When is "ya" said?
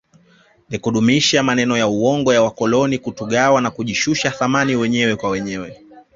1.77-1.87, 2.33-2.41